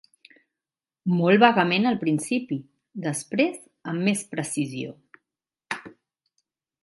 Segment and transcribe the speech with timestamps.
[1.17, 2.57] Molt vagament al principi,
[3.03, 3.61] després
[3.93, 4.97] amb més precisió